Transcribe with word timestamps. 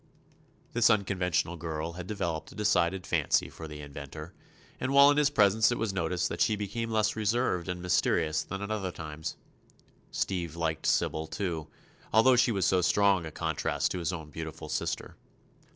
This 0.73 0.89
unconventional 0.89 1.57
girl 1.57 1.91
had 1.93 2.07
developed 2.07 2.51
a 2.51 2.55
decided 2.55 3.05
fancy 3.05 3.51
for 3.51 3.67
the 3.67 3.81
inventor, 3.81 4.33
and 4.79 4.91
while 4.91 5.11
in 5.11 5.17
his 5.17 5.29
presence 5.29 5.71
it 5.71 5.77
was 5.77 5.93
noticed 5.93 6.27
that 6.29 6.41
she 6.41 6.55
became 6.55 6.89
less 6.89 7.15
reserved 7.15 7.69
and 7.69 7.83
mysterious 7.83 8.41
than 8.41 8.63
at 8.63 8.71
other 8.71 8.91
times. 8.91 9.35
Steve 10.09 10.55
liked 10.55 10.87
Sybil, 10.87 11.27
too, 11.27 11.67
although 12.11 12.35
she 12.35 12.51
was 12.51 12.65
so 12.65 12.81
strong 12.81 13.27
a 13.27 13.31
contrast 13.31 13.91
to 13.91 13.99
his 13.99 14.11
own 14.11 14.31
beautiful 14.31 14.69
sister. 14.69 15.17